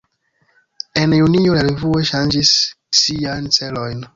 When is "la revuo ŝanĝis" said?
1.59-2.57